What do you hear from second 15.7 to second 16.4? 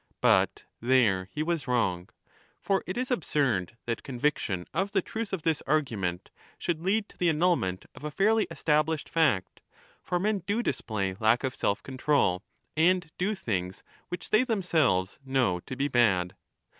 be bad.